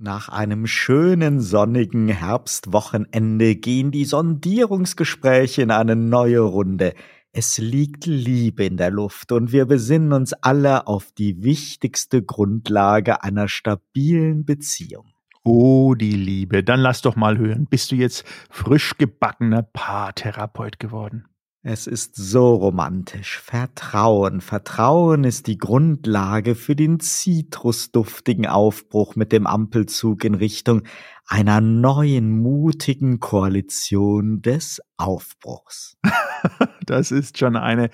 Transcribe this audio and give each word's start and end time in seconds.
Nach 0.00 0.28
einem 0.28 0.68
schönen 0.68 1.40
sonnigen 1.40 2.06
Herbstwochenende 2.06 3.56
gehen 3.56 3.90
die 3.90 4.04
Sondierungsgespräche 4.04 5.62
in 5.62 5.72
eine 5.72 5.96
neue 5.96 6.38
Runde. 6.38 6.94
Es 7.32 7.58
liegt 7.58 8.06
Liebe 8.06 8.64
in 8.64 8.76
der 8.76 8.92
Luft 8.92 9.32
und 9.32 9.50
wir 9.50 9.66
besinnen 9.66 10.12
uns 10.12 10.34
alle 10.34 10.86
auf 10.86 11.10
die 11.10 11.42
wichtigste 11.42 12.22
Grundlage 12.22 13.24
einer 13.24 13.48
stabilen 13.48 14.44
Beziehung. 14.44 15.06
Oh, 15.42 15.96
die 15.96 16.12
Liebe. 16.12 16.62
Dann 16.62 16.78
lass 16.78 17.02
doch 17.02 17.16
mal 17.16 17.36
hören. 17.36 17.66
Bist 17.68 17.90
du 17.90 17.96
jetzt 17.96 18.24
frisch 18.50 18.98
gebackener 18.98 19.62
Paartherapeut 19.62 20.78
geworden? 20.78 21.24
Es 21.70 21.86
ist 21.86 22.16
so 22.16 22.54
romantisch. 22.54 23.40
Vertrauen. 23.40 24.40
Vertrauen 24.40 25.24
ist 25.24 25.46
die 25.48 25.58
Grundlage 25.58 26.54
für 26.54 26.74
den 26.74 26.98
zitrusduftigen 26.98 28.46
Aufbruch 28.46 29.16
mit 29.16 29.32
dem 29.32 29.46
Ampelzug 29.46 30.24
in 30.24 30.34
Richtung 30.34 30.84
einer 31.26 31.60
neuen, 31.60 32.40
mutigen 32.40 33.20
Koalition 33.20 34.40
des 34.40 34.80
Aufbruchs. 34.96 35.98
das 36.86 37.10
ist 37.10 37.36
schon 37.36 37.54
eine 37.54 37.90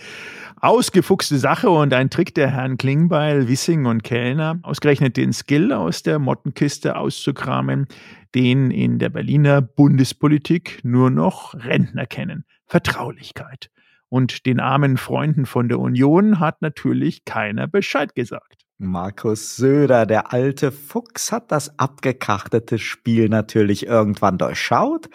ausgefuchste 0.60 1.38
Sache 1.38 1.68
und 1.68 1.92
ein 1.94 2.10
Trick 2.10 2.32
der 2.32 2.52
Herren 2.52 2.78
Klingbeil, 2.78 3.48
Wissing 3.48 3.86
und 3.86 4.04
Kellner, 4.04 4.60
ausgerechnet 4.62 5.16
den 5.16 5.32
Skill 5.32 5.72
aus 5.72 6.04
der 6.04 6.20
Mottenkiste 6.20 6.94
auszukramen, 6.94 7.88
den 8.36 8.70
in 8.70 9.00
der 9.00 9.08
Berliner 9.08 9.62
Bundespolitik 9.62 10.78
nur 10.84 11.10
noch 11.10 11.54
Rentner 11.54 12.06
kennen. 12.06 12.44
Vertraulichkeit. 12.66 13.70
Und 14.08 14.46
den 14.46 14.60
armen 14.60 14.96
Freunden 14.96 15.46
von 15.46 15.68
der 15.68 15.80
Union 15.80 16.38
hat 16.38 16.62
natürlich 16.62 17.24
keiner 17.24 17.66
Bescheid 17.66 18.14
gesagt. 18.14 18.64
Markus 18.78 19.56
Söder, 19.56 20.04
der 20.04 20.32
alte 20.32 20.72
Fuchs, 20.72 21.32
hat 21.32 21.52
das 21.52 21.78
abgekartete 21.78 22.78
Spiel 22.78 23.28
natürlich 23.28 23.86
irgendwann 23.86 24.38
durchschaut. 24.38 25.08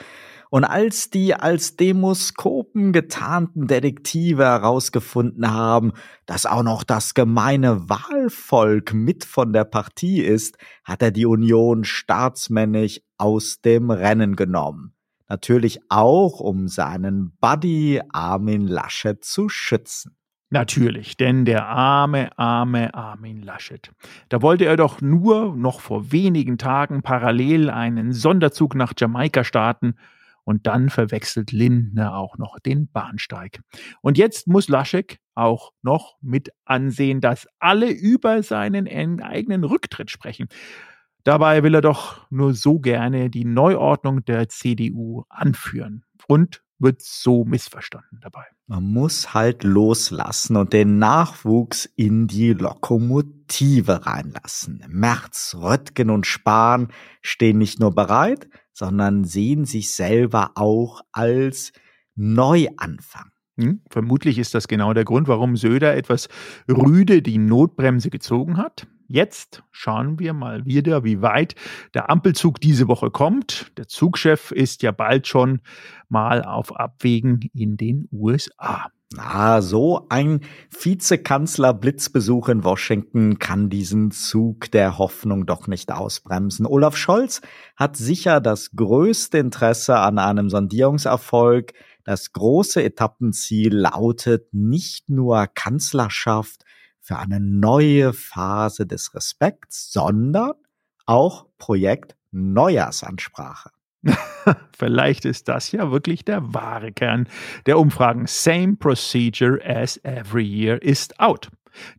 Und 0.50 0.64
als 0.64 1.12
die 1.12 1.36
als 1.36 1.76
Demoskopen 1.76 2.92
getarnten 2.92 3.68
Detektive 3.68 4.46
herausgefunden 4.46 5.52
haben, 5.52 5.94
dass 6.26 6.48
auch 6.48 6.64
noch 6.64 6.84
das 6.84 7.14
gemeine 7.14 7.88
Wahlvolk 7.88 8.94
mit 8.94 9.26
von 9.26 9.54
der 9.54 9.66
Partie 9.66 10.22
ist, 10.22 10.58
hat 10.84 11.04
er 11.04 11.12
die 11.12 11.28
Union 11.28 11.84
staatsmännisch 11.84 13.02
aus 13.18 13.62
dem 13.62 13.92
Rennen 13.92 14.36
genommen. 14.36 14.96
Natürlich 15.30 15.80
auch, 15.90 16.40
um 16.40 16.68
seinen 16.68 17.38
Buddy 17.40 18.02
Armin 18.12 18.68
Laschet 18.68 19.24
zu 19.24 19.48
schützen. 19.48 20.18
Natürlich, 20.52 21.16
denn 21.16 21.46
der 21.46 21.68
arme, 21.68 22.36
arme 22.40 22.92
Armin 22.96 23.44
Laschet. 23.44 23.92
Da 24.30 24.42
wollte 24.42 24.66
er 24.66 24.78
doch 24.78 25.00
nur 25.00 25.56
noch 25.56 25.80
vor 25.80 26.12
wenigen 26.12 26.58
Tagen 26.58 27.04
parallel 27.04 27.70
einen 27.70 28.14
Sonderzug 28.14 28.74
nach 28.74 28.94
Jamaika 28.98 29.44
starten 29.44 29.94
und 30.44 30.66
dann 30.66 30.90
verwechselt 30.90 31.52
Lindner 31.52 32.16
auch 32.16 32.40
noch 32.40 32.58
den 32.58 32.90
Bahnsteig. 32.92 33.62
Und 34.02 34.18
jetzt 34.18 34.48
muss 34.48 34.68
Laschek 34.68 35.20
auch 35.36 35.72
noch 35.84 36.18
mit 36.22 36.50
ansehen, 36.66 37.22
dass 37.22 37.48
alle 37.60 37.92
über 37.92 38.42
seinen 38.42 39.22
eigenen 39.22 39.64
Rücktritt 39.64 40.10
sprechen. 40.10 40.48
Dabei 41.24 41.64
will 41.64 41.76
er 41.76 41.82
doch 41.82 42.30
nur 42.30 42.54
so 42.54 42.80
gerne 42.80 43.30
die 43.30 43.46
Neuordnung 43.46 44.24
der 44.26 44.50
CDU 44.50 45.24
anführen 45.30 46.04
und 46.28 46.64
wird 46.80 47.02
so 47.02 47.44
missverstanden 47.44 48.20
dabei. 48.22 48.46
Man 48.68 48.84
muss 48.84 49.34
halt 49.34 49.64
loslassen 49.64 50.56
und 50.56 50.72
den 50.72 50.98
Nachwuchs 50.98 51.86
in 51.86 52.28
die 52.28 52.54
Lokomotive 52.54 54.06
reinlassen. 54.06 54.84
Merz, 54.88 55.56
Röttgen 55.60 56.10
und 56.10 56.26
Spahn 56.26 56.88
stehen 57.22 57.58
nicht 57.58 57.80
nur 57.80 57.94
bereit, 57.94 58.48
sondern 58.72 59.26
sehen 59.26 59.66
sich 59.66 59.94
selber 59.94 60.52
auch 60.56 61.02
als 61.12 61.74
Neuanfang. 62.16 63.32
Hm, 63.58 63.82
vermutlich 63.90 64.38
ist 64.38 64.54
das 64.54 64.70
genau 64.70 64.94
der 64.94 65.04
Grund, 65.04 65.28
warum 65.28 65.58
Söder 65.58 65.96
etwas 65.96 66.30
rüde 66.70 67.22
die 67.22 67.38
Notbremse 67.38 68.10
gezogen 68.10 68.58
hat. 68.58 68.88
Jetzt 69.12 69.64
schauen 69.72 70.20
wir 70.20 70.34
mal 70.34 70.68
wieder, 70.68 71.04
wie 71.04 71.24
weit 71.24 71.56
der 71.96 72.12
Ampelzug 72.12 72.62
diese 72.62 72.88
Woche 72.88 73.10
kommt. 73.10 73.72
Der 73.76 73.88
Zugchef 73.88 74.52
ist 74.52 74.84
ja 74.84 74.92
bald 74.92 75.26
schon 75.26 75.62
mal 76.10 76.44
auf 76.44 76.76
Abwägen 76.76 77.50
in 77.56 77.76
den 77.76 78.08
USA. 78.12 78.92
Na, 79.16 79.64
so 79.64 80.06
ein 80.10 80.42
Vizekanzler-Blitzbesuch 80.70 82.50
in 82.50 82.64
Washington 82.64 83.40
kann 83.40 83.72
diesen 83.72 84.12
Zug 84.12 84.70
der 84.70 85.00
Hoffnung 85.00 85.48
doch 85.48 85.66
nicht 85.66 85.92
ausbremsen. 85.92 86.68
Olaf 86.68 86.96
Scholz 86.96 87.42
hat 87.76 87.98
sicher 87.98 88.40
das 88.40 88.70
größte 88.76 89.40
Interesse 89.40 89.98
an 89.98 90.20
einem 90.20 90.52
Sondierungserfolg. 90.52 91.74
Das 92.04 92.32
große 92.34 92.84
Etappenziel 92.84 93.76
lautet 93.76 94.54
nicht 94.54 95.10
nur 95.10 95.48
Kanzlerschaft, 95.48 96.64
für 97.02 97.18
eine 97.18 97.40
neue 97.40 98.14
Phase 98.14 98.86
des 98.86 99.14
Respekts, 99.14 99.92
sondern 99.92 100.54
auch 101.06 101.48
Projekt 101.58 102.16
Neujahrsansprache. 102.32 103.72
Vielleicht 104.78 105.26
ist 105.26 105.48
das 105.48 105.72
ja 105.72 105.92
wirklich 105.92 106.24
der 106.24 106.54
wahre 106.54 106.92
Kern 106.92 107.28
der 107.66 107.80
Umfragen. 107.80 108.26
Same 108.28 108.76
procedure 108.78 109.60
as 109.66 109.98
every 110.04 110.46
year 110.46 110.82
is 110.82 111.10
out. 111.18 111.50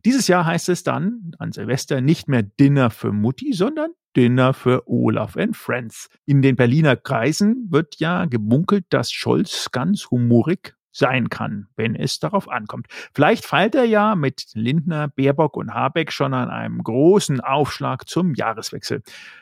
Dieses 0.05 0.27
Jahr 0.27 0.45
heißt 0.45 0.69
es 0.69 0.83
dann 0.83 1.31
an 1.39 1.51
Silvester 1.51 2.01
nicht 2.01 2.27
mehr 2.27 2.43
Dinner 2.43 2.89
für 2.89 3.11
Mutti, 3.11 3.53
sondern 3.53 3.91
Dinner 4.15 4.53
für 4.53 4.87
Olaf 4.87 5.37
and 5.37 5.55
Friends. 5.55 6.09
In 6.25 6.41
den 6.41 6.55
Berliner 6.55 6.95
Kreisen 6.95 7.67
wird 7.69 7.99
ja 7.99 8.25
gemunkelt, 8.25 8.85
dass 8.89 9.11
Scholz 9.11 9.69
ganz 9.71 10.09
humorig 10.11 10.75
sein 10.91 11.29
kann, 11.29 11.67
wenn 11.75 11.95
es 11.95 12.19
darauf 12.19 12.49
ankommt. 12.49 12.87
Vielleicht 13.13 13.45
feilt 13.45 13.75
er 13.75 13.85
ja 13.85 14.15
mit 14.15 14.47
Lindner, 14.53 15.07
Baerbock 15.07 15.57
und 15.57 15.73
Habeck 15.73 16.11
schon 16.11 16.33
an 16.33 16.49
einem 16.49 16.83
großen 16.83 17.39
Aufschlag 17.41 18.07
zum 18.07 18.33
Jahreswechsel. 18.33 19.01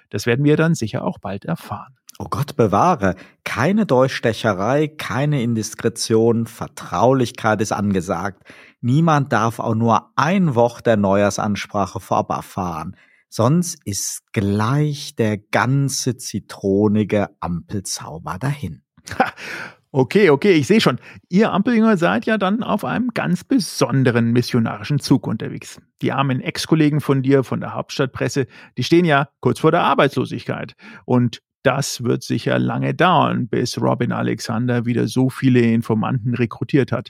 Das 0.10 0.26
werden 0.26 0.46
wir 0.46 0.58
dann 0.58 0.76
sicher 0.76 1.04
auch 1.04 1.18
bald 1.20 1.46
erfahren. 1.46 1.96
Oh 2.22 2.28
Gott 2.30 2.58
bewahre, 2.58 3.16
keine 3.46 3.86
Durchstecherei, 3.86 4.90
keine 4.90 5.42
Indiskretion, 5.42 6.48
Vertraulichkeit 6.48 7.62
ist 7.62 7.72
angesagt. 7.72 8.44
Niemand 8.82 9.32
darf 9.32 9.60
auch 9.60 9.76
nur 9.76 10.12
ein 10.18 10.54
Wort 10.54 10.86
der 10.86 10.98
Neujahrsansprache 10.98 12.02
vorab 12.02 12.30
erfahren. 12.32 12.98
Sonst 13.30 13.78
ist 13.86 14.34
gleich 14.34 15.16
der 15.16 15.38
ganze 15.38 16.18
zitronige 16.18 17.30
Ampelzauber 17.40 18.38
dahin. 18.38 18.82
Okay, 19.92 20.30
okay, 20.30 20.52
ich 20.52 20.68
sehe 20.68 20.82
schon. 20.82 21.00
Ihr 21.30 21.52
Ampeljünger 21.52 21.98
seid 21.98 22.28
ja 22.28 22.38
dann 22.38 22.62
auf 22.62 22.86
einem 22.86 23.10
ganz 23.16 23.44
besonderen 23.44 24.32
missionarischen 24.32 25.00
Zug 25.00 25.26
unterwegs. 25.26 25.82
Die 26.04 26.12
armen 26.12 26.42
Ex-Kollegen 26.42 27.02
von 27.02 27.24
dir 27.24 27.44
von 27.44 27.60
der 27.60 27.74
Hauptstadtpresse, 27.74 28.46
die 28.78 28.84
stehen 28.84 29.04
ja 29.04 29.30
kurz 29.40 29.60
vor 29.60 29.72
der 29.72 29.82
Arbeitslosigkeit. 29.82 30.76
Und 31.06 31.42
das 31.64 32.04
wird 32.04 32.22
sicher 32.22 32.60
lange 32.60 32.94
dauern, 32.94 33.48
bis 33.48 33.82
Robin 33.82 34.12
Alexander 34.12 34.86
wieder 34.86 35.08
so 35.08 35.30
viele 35.30 35.62
Informanten 35.62 36.36
rekrutiert 36.36 36.92
hat. 36.92 37.10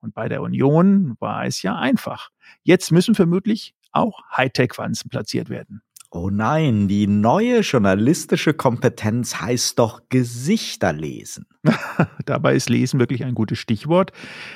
Und 0.00 0.14
bei 0.14 0.28
der 0.28 0.40
Union 0.40 1.16
war 1.18 1.44
es 1.44 1.62
ja 1.62 1.76
einfach. 1.76 2.30
Jetzt 2.62 2.92
müssen 2.92 3.16
vermutlich 3.16 3.74
auch 3.90 4.22
Hightech-Wanzen 4.36 5.10
platziert 5.10 5.50
werden. 5.50 5.82
Oh 6.12 6.28
nein, 6.28 6.88
die 6.88 7.06
neue 7.06 7.60
journalistische 7.60 8.52
Kompetenz 8.52 9.40
heißt 9.40 9.78
doch 9.78 10.02
Gesichter 10.08 10.92
lesen. 10.92 11.46
Dabei 12.26 12.56
ist 12.56 12.68
Lesen 12.68 12.98
wirklich 12.98 13.24
ein 13.24 13.34
gutes 13.34 13.60
Stichwort. 13.60 14.10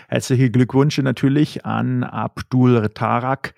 Herzliche 0.09 0.51
Glückwünsche 0.51 1.05
natürlich 1.05 1.65
an 1.65 2.03
Abdul 2.03 2.89
Tarak 2.93 3.55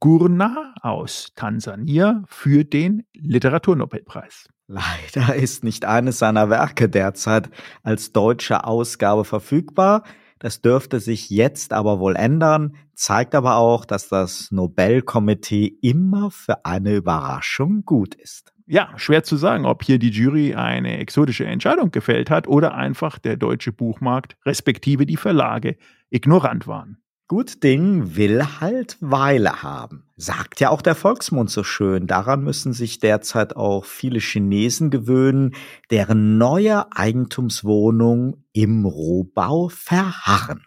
Gurna 0.00 0.74
aus 0.82 1.28
Tansania 1.36 2.24
für 2.26 2.64
den 2.64 3.04
Literaturnobelpreis. 3.14 4.48
Leider 4.66 5.36
ist 5.36 5.62
nicht 5.62 5.84
eines 5.84 6.18
seiner 6.18 6.50
Werke 6.50 6.88
derzeit 6.88 7.50
als 7.84 8.12
deutsche 8.12 8.64
Ausgabe 8.64 9.24
verfügbar. 9.24 10.02
Das 10.38 10.60
dürfte 10.60 11.00
sich 11.00 11.30
jetzt 11.30 11.72
aber 11.72 11.98
wohl 11.98 12.16
ändern, 12.16 12.76
zeigt 12.94 13.34
aber 13.34 13.56
auch, 13.56 13.84
dass 13.84 14.08
das 14.08 14.50
Nobelkomitee 14.50 15.78
immer 15.82 16.30
für 16.30 16.64
eine 16.64 16.94
Überraschung 16.94 17.84
gut 17.84 18.14
ist. 18.14 18.52
Ja, 18.66 18.92
schwer 18.96 19.22
zu 19.22 19.36
sagen, 19.36 19.64
ob 19.64 19.82
hier 19.82 19.98
die 19.98 20.10
Jury 20.10 20.54
eine 20.54 20.98
exotische 20.98 21.46
Entscheidung 21.46 21.90
gefällt 21.90 22.28
hat 22.28 22.46
oder 22.46 22.74
einfach 22.74 23.18
der 23.18 23.36
deutsche 23.36 23.72
Buchmarkt 23.72 24.36
respektive 24.44 25.06
die 25.06 25.16
Verlage 25.16 25.76
ignorant 26.10 26.66
waren. 26.66 26.98
Gut 27.28 27.62
Ding 27.62 28.16
will 28.16 28.42
halt 28.58 28.96
Weile 29.00 29.62
haben. 29.62 30.04
Sagt 30.16 30.60
ja 30.60 30.70
auch 30.70 30.80
der 30.80 30.94
Volksmund 30.94 31.50
so 31.50 31.62
schön. 31.62 32.06
Daran 32.06 32.42
müssen 32.42 32.72
sich 32.72 33.00
derzeit 33.00 33.54
auch 33.54 33.84
viele 33.84 34.18
Chinesen 34.18 34.88
gewöhnen, 34.90 35.54
deren 35.90 36.38
neue 36.38 36.90
Eigentumswohnung 36.90 38.44
im 38.54 38.86
Rohbau 38.86 39.68
verharren. 39.68 40.64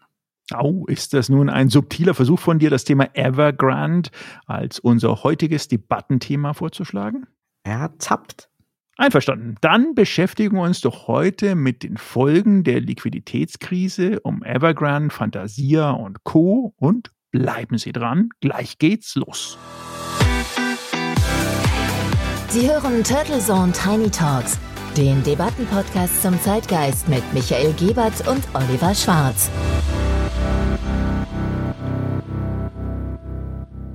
Oh, 0.55 0.85
ist 0.85 1.13
das 1.13 1.29
nun 1.29 1.49
ein 1.49 1.69
subtiler 1.69 2.13
Versuch 2.13 2.39
von 2.39 2.59
dir, 2.59 2.69
das 2.69 2.83
Thema 2.83 3.09
Evergrande 3.15 4.11
als 4.45 4.79
unser 4.79 5.23
heutiges 5.23 5.67
Debattenthema 5.67 6.53
vorzuschlagen? 6.53 7.25
ertappt. 7.63 8.50
Einverstanden. 9.01 9.55
Dann 9.61 9.95
beschäftigen 9.95 10.57
wir 10.57 10.63
uns 10.63 10.81
doch 10.81 11.07
heute 11.07 11.55
mit 11.55 11.81
den 11.81 11.97
Folgen 11.97 12.63
der 12.63 12.79
Liquiditätskrise 12.79 14.19
um 14.19 14.43
Evergrande, 14.43 15.13
Fantasia 15.13 15.89
und 15.89 16.23
Co. 16.23 16.75
Und 16.77 17.11
bleiben 17.31 17.79
Sie 17.79 17.93
dran, 17.93 18.29
gleich 18.41 18.77
geht's 18.77 19.15
los. 19.15 19.57
Sie 22.49 22.69
hören 22.69 23.03
Turtle 23.03 23.39
Zone 23.39 23.71
Tiny 23.71 24.11
Talks, 24.11 24.59
den 24.95 25.23
Debattenpodcast 25.23 26.21
zum 26.21 26.39
Zeitgeist 26.41 27.09
mit 27.09 27.23
Michael 27.33 27.73
Gebert 27.73 28.27
und 28.27 28.43
Oliver 28.53 28.93
Schwarz. 28.93 29.49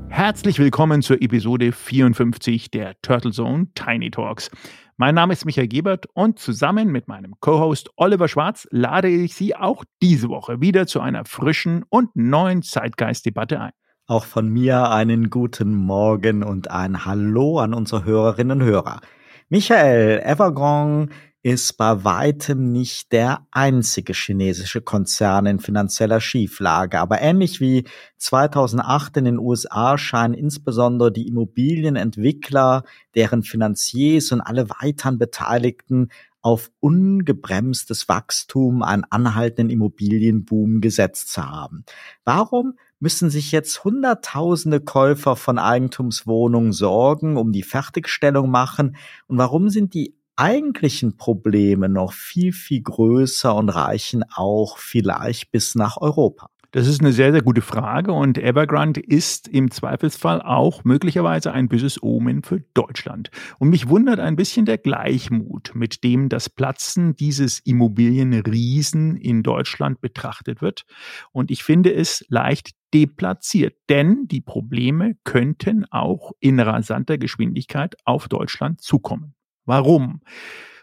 Herzlich 0.09 0.59
willkommen 0.59 1.03
zur 1.03 1.21
Episode 1.21 1.73
54 1.73 2.71
der 2.71 2.99
Turtle 3.03 3.33
Zone 3.33 3.67
Tiny 3.75 4.11
Talks. 4.11 4.51
Mein 4.99 5.15
Name 5.15 5.35
ist 5.35 5.45
Michael 5.45 5.69
Gebert 5.69 6.07
und 6.15 6.39
zusammen 6.39 6.91
mit 6.91 7.07
meinem 7.07 7.35
Co-Host 7.41 7.91
Oliver 7.97 8.29
Schwarz 8.29 8.67
lade 8.71 9.09
ich 9.09 9.35
Sie 9.35 9.55
auch 9.55 9.85
diese 10.01 10.31
Woche 10.31 10.63
wieder 10.63 10.87
zu 10.87 11.03
einer 11.03 11.27
frischen 11.27 11.85
und 11.91 12.17
neuen 12.17 12.63
Zeitgeist-Debatte 12.63 13.61
ein. 13.61 13.73
Auch 14.07 14.25
von 14.25 14.49
mir 14.49 14.91
einen 14.91 15.29
guten 15.29 15.75
Morgen 15.75 16.43
und 16.43 16.71
ein 16.71 17.05
Hallo 17.05 17.59
an 17.59 17.75
unsere 17.75 18.07
Hörerinnen 18.07 18.63
und 18.63 18.67
Hörer. 18.67 19.03
Michael, 19.51 20.23
Evergrande 20.25 21.13
ist 21.47 21.75
bei 21.75 22.03
weitem 22.03 22.73
nicht 22.73 23.13
der 23.13 23.47
einzige 23.53 24.15
chinesische 24.15 24.81
Konzern 24.81 25.47
in 25.47 25.61
finanzieller 25.61 26.21
Schieflage. 26.21 26.99
Aber 26.99 27.21
ähnlich 27.23 27.61
wie 27.61 27.85
2008 28.17 29.19
in 29.19 29.27
den 29.27 29.39
USA 29.39 29.97
scheinen 29.97 30.35
insbesondere 30.35 31.13
die 31.13 31.29
Immobilienentwickler, 31.29 32.83
deren 33.15 33.45
Finanziers 33.45 34.33
und 34.33 34.41
alle 34.41 34.69
weiteren 34.71 35.19
Beteiligten 35.19 36.09
auf 36.43 36.73
ungebremstes 36.81 38.09
Wachstum, 38.09 38.83
einen 38.83 39.05
anhaltenden 39.05 39.71
Immobilienboom 39.71 40.81
gesetzt 40.81 41.29
zu 41.29 41.49
haben. 41.49 41.85
Warum 42.25 42.77
müssen 42.99 43.31
sich 43.31 43.53
jetzt 43.53 43.85
Hunderttausende 43.85 44.81
Käufer 44.81 45.37
von 45.37 45.61
Eigentumswohnungen 45.61 46.73
Sorgen 46.73 47.37
um 47.37 47.53
die 47.53 47.63
Fertigstellung 47.63 48.51
machen? 48.51 48.97
Und 49.29 49.39
warum 49.39 49.69
sind 49.69 49.95
die 49.95 50.17
eigentlichen 50.37 51.17
Probleme 51.17 51.89
noch 51.89 52.13
viel, 52.13 52.53
viel 52.53 52.83
größer 52.83 53.55
und 53.55 53.71
reichen 53.71 54.25
auch 54.35 54.79
vielleicht 54.79 55.51
bis 55.51 55.75
nach 55.75 55.97
Europa? 55.97 56.51
Das 56.73 56.89
ist 56.89 57.01
eine 57.01 57.13
sehr, 57.13 57.33
sehr 57.33 57.41
gute 57.41 57.63
Frage 57.63 58.13
und 58.13 58.37
Evergrande 58.37 59.01
ist 59.01 59.49
im 59.49 59.71
Zweifelsfall 59.71 60.43
auch 60.43 60.85
möglicherweise 60.85 61.53
ein 61.53 61.69
böses 61.69 62.03
Omen 62.03 62.43
für 62.43 62.61
Deutschland. 62.75 63.31
Und 63.59 63.71
mich 63.71 63.89
wundert 63.89 64.21
ein 64.21 64.37
bisschen 64.37 64.67
der 64.67 64.77
Gleichmut, 64.77 65.71
mit 65.75 66.05
dem 66.05 66.29
das 66.29 66.51
Platzen 66.51 67.17
dieses 67.17 67.61
Immobilienriesen 67.61 69.17
in 69.17 69.43
Deutschland 69.43 70.03
betrachtet 70.03 70.61
wird. 70.61 70.85
Und 71.33 71.51
ich 71.51 71.65
finde 71.65 71.95
es 71.95 72.27
leicht 72.29 72.73
deplatziert, 72.93 73.77
denn 73.89 74.27
die 74.27 74.43
Probleme 74.43 75.15
könnten 75.25 75.87
auch 75.91 76.33
in 76.41 76.61
rasanter 76.61 77.17
Geschwindigkeit 77.17 77.95
auf 78.05 78.29
Deutschland 78.29 78.83
zukommen. 78.83 79.36
Warum? 79.67 80.21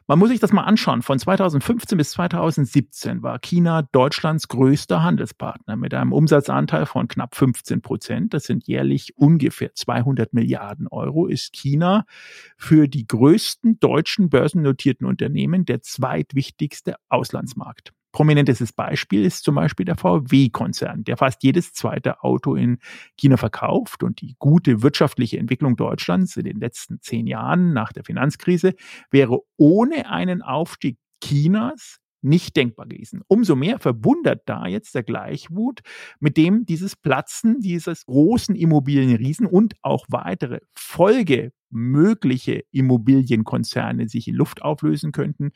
Man 0.06 0.19
muss 0.19 0.30
sich 0.30 0.41
das 0.41 0.51
mal 0.51 0.63
anschauen. 0.63 1.01
Von 1.01 1.18
2015 1.18 1.97
bis 1.97 2.12
2017 2.12 3.24
war 3.24 3.39
China 3.39 3.83
Deutschlands 3.94 4.50
größter 4.50 5.01
Handelspartner 5.01 5.77
mit 5.77 5.94
einem 5.94 6.12
Umsatzanteil 6.12 6.85
von 6.85 7.07
knapp 7.07 7.35
15 7.35 7.81
Prozent. 7.81 8.33
Das 8.33 8.44
sind 8.44 8.68
jährlich 8.68 9.18
ungefähr 9.18 9.74
200 9.74 10.33
Milliarden 10.33 10.89
Euro. 10.89 11.27
Ist 11.27 11.53
China 11.53 12.06
für 12.57 12.89
die 12.89 13.07
größten 13.07 13.80
deutschen 13.80 14.30
börsennotierten 14.30 15.07
Unternehmen 15.07 15.63
der 15.63 15.81
zweitwichtigste 15.81 16.95
Auslandsmarkt. 17.07 17.94
Prominentestes 18.13 18.71
Beispiel 18.71 19.25
ist 19.25 19.44
zum 19.44 19.56
Beispiel 19.56 19.86
der 19.86 19.98
VW-Konzern, 19.98 21.04
der 21.04 21.18
fast 21.18 21.44
jedes 21.44 21.74
zweite 21.74 22.24
Auto 22.24 22.56
in 22.56 22.77
China 23.18 23.38
verkauft 23.38 24.04
und 24.04 24.21
die 24.21 24.36
gute 24.38 24.83
wirtschaftliche 24.83 25.39
Entwicklung 25.39 25.75
Deutschlands 25.75 26.38
in 26.38 26.45
den 26.45 26.60
letzten 26.60 27.01
zehn 27.01 27.25
Jahren 27.27 27.74
nach 27.74 27.92
der 27.92 28.04
Finanzkrise 28.06 28.75
wäre 29.10 29.39
ohne 29.57 30.10
einen 30.10 30.44
Aufstieg 30.44 30.98
Chinas 31.24 32.00
nicht 32.21 32.56
denkbar 32.56 32.88
gewesen. 32.88 33.21
Umso 33.27 33.56
mehr 33.56 33.80
verwundert 33.80 34.44
da 34.45 34.68
jetzt 34.68 34.95
der 34.95 35.04
Gleichmut, 35.04 35.81
mit 36.19 36.38
dem 36.38 36.66
dieses 36.66 36.95
Platzen 36.95 37.59
dieses 37.59 38.06
großen 38.06 38.56
Immobilienriesen 38.56 39.45
und 39.48 39.74
auch 39.81 40.06
weitere 40.09 40.59
folgemögliche 40.74 42.63
Immobilienkonzerne 42.71 44.07
sich 44.07 44.27
in 44.27 44.36
Luft 44.36 44.62
auflösen 44.62 45.12
könnten, 45.12 45.51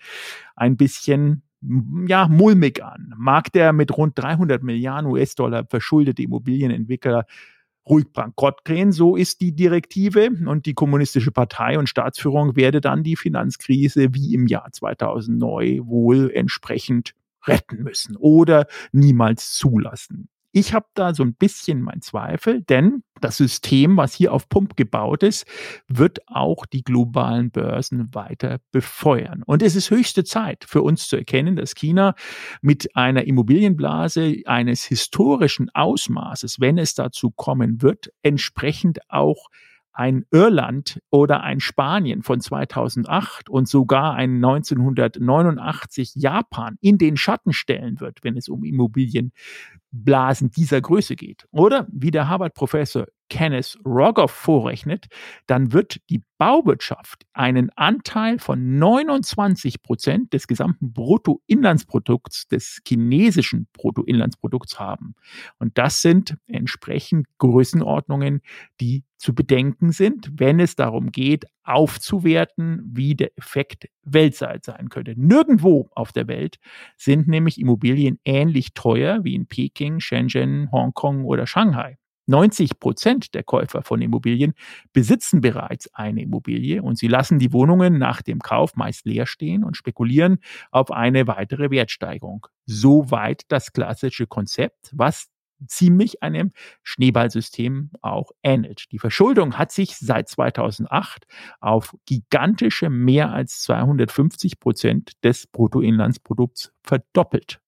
ein 0.55 0.75
bisschen 0.75 1.43
ja, 1.61 2.27
mulmig 2.27 2.83
an. 2.83 3.13
Mag 3.17 3.51
der 3.51 3.73
mit 3.73 3.95
rund 3.95 4.17
300 4.17 4.63
Milliarden 4.63 5.11
US-Dollar 5.11 5.65
verschuldete 5.69 6.21
Immobilienentwickler 6.21 7.25
ruhig 7.89 8.11
bankrott 8.11 8.65
gehen, 8.65 8.91
so 8.91 9.15
ist 9.15 9.41
die 9.41 9.55
Direktive 9.55 10.29
und 10.45 10.65
die 10.65 10.73
kommunistische 10.73 11.31
Partei 11.31 11.79
und 11.79 11.87
Staatsführung 11.87 12.55
werde 12.55 12.81
dann 12.81 13.03
die 13.03 13.15
Finanzkrise 13.15 14.13
wie 14.13 14.33
im 14.33 14.47
Jahr 14.47 14.71
2009 14.71 15.87
wohl 15.87 16.31
entsprechend 16.31 17.13
retten 17.45 17.83
müssen 17.83 18.17
oder 18.17 18.67
niemals 18.91 19.53
zulassen. 19.53 20.29
Ich 20.59 20.73
habe 20.73 20.87
da 20.95 21.13
so 21.13 21.21
ein 21.21 21.35
bisschen 21.35 21.83
mein 21.83 22.01
Zweifel, 22.01 22.63
denn 22.63 23.03
das 23.21 23.37
System, 23.37 23.95
was 23.95 24.15
hier 24.15 24.33
auf 24.33 24.49
Pump 24.49 24.75
gebaut 24.75 25.21
ist, 25.21 25.45
wird 25.87 26.27
auch 26.27 26.65
die 26.65 26.81
globalen 26.81 27.51
Börsen 27.51 28.11
weiter 28.15 28.57
befeuern. 28.71 29.43
Und 29.45 29.61
es 29.61 29.75
ist 29.75 29.91
höchste 29.91 30.23
Zeit 30.23 30.65
für 30.67 30.81
uns 30.81 31.09
zu 31.09 31.15
erkennen, 31.15 31.57
dass 31.57 31.75
China 31.75 32.15
mit 32.63 32.95
einer 32.95 33.25
Immobilienblase 33.25 34.37
eines 34.45 34.83
historischen 34.83 35.69
Ausmaßes, 35.75 36.59
wenn 36.59 36.79
es 36.79 36.95
dazu 36.95 37.29
kommen 37.29 37.83
wird, 37.83 38.11
entsprechend 38.23 38.97
auch 39.09 39.49
ein 39.97 40.25
Irland 40.31 41.01
oder 41.09 41.41
ein 41.41 41.59
Spanien 41.59 42.21
von 42.21 42.39
2008 42.39 43.49
und 43.49 43.67
sogar 43.67 44.13
ein 44.13 44.35
1989 44.35 46.13
Japan 46.13 46.77
in 46.81 46.99
den 46.99 47.17
Schatten 47.17 47.51
stellen 47.51 47.99
wird, 47.99 48.19
wenn 48.23 48.37
es 48.37 48.47
um 48.47 48.63
Immobilienblasen 48.63 50.51
dieser 50.51 50.81
Größe 50.81 51.15
geht. 51.15 51.47
Oder 51.49 51.87
wie 51.91 52.11
der 52.11 52.29
Harvard-Professor 52.29 53.07
Kenneth 53.29 53.77
Rogoff 53.83 54.31
vorrechnet, 54.31 55.07
dann 55.47 55.73
wird 55.73 55.97
die 56.11 56.21
Bauwirtschaft 56.37 57.25
einen 57.33 57.71
Anteil 57.75 58.37
von 58.37 58.77
29 58.77 59.81
Prozent 59.81 60.31
des 60.31 60.45
gesamten 60.47 60.93
Bruttoinlandsprodukts, 60.93 62.47
des 62.47 62.81
chinesischen 62.87 63.67
Bruttoinlandsprodukts 63.73 64.79
haben. 64.79 65.15
Und 65.57 65.77
das 65.79 66.03
sind 66.03 66.37
entsprechend 66.45 67.25
Größenordnungen, 67.39 68.41
die 68.79 69.03
zu 69.17 69.33
bedenken 69.33 69.91
sind, 69.91 70.31
wenn 70.35 70.59
es 70.59 70.75
darum 70.75 71.11
geht, 71.11 71.45
aufzuwerten, 71.63 72.81
wie 72.93 73.15
der 73.15 73.37
Effekt 73.37 73.89
weltweit 74.03 74.63
sein 74.65 74.89
könnte. 74.89 75.13
Nirgendwo 75.17 75.89
auf 75.93 76.11
der 76.11 76.27
Welt 76.27 76.57
sind 76.95 77.27
nämlich 77.27 77.59
Immobilien 77.59 78.19
ähnlich 78.25 78.73
teuer 78.73 79.23
wie 79.23 79.35
in 79.35 79.47
Peking, 79.47 79.99
Shenzhen, 79.99 80.71
Hongkong 80.71 81.25
oder 81.25 81.47
Shanghai. 81.47 81.97
90 82.27 82.79
Prozent 82.79 83.33
der 83.33 83.43
Käufer 83.43 83.81
von 83.81 84.01
Immobilien 84.01 84.53
besitzen 84.93 85.41
bereits 85.41 85.93
eine 85.93 86.21
Immobilie 86.21 86.81
und 86.83 86.97
sie 86.97 87.07
lassen 87.07 87.39
die 87.39 87.53
Wohnungen 87.53 87.97
nach 87.97 88.21
dem 88.21 88.39
Kauf 88.39 88.75
meist 88.75 89.05
leer 89.05 89.25
stehen 89.25 89.63
und 89.63 89.77
spekulieren 89.77 90.39
auf 90.71 90.91
eine 90.91 91.25
weitere 91.27 91.71
Wertsteigerung. 91.71 92.47
Soweit 92.65 93.43
das 93.47 93.71
klassische 93.71 94.27
Konzept, 94.27 94.91
was 94.93 95.29
ziemlich 95.65 96.23
einem 96.23 96.51
Schneeballsystem 96.83 97.91
auch 98.01 98.31
ähnelt. 98.43 98.91
Die 98.91 98.99
Verschuldung 98.99 99.57
hat 99.57 99.71
sich 99.71 99.97
seit 99.97 100.29
2008 100.29 101.25
auf 101.59 101.95
gigantische 102.05 102.89
mehr 102.89 103.31
als 103.31 103.61
250 103.61 104.59
Prozent 104.59 105.11
des 105.23 105.47
Bruttoinlandsprodukts 105.47 106.71
verdoppelt. 106.83 107.59